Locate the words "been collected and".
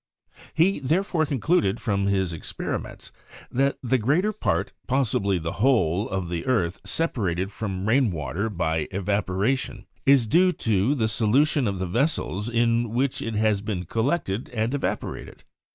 13.61-14.73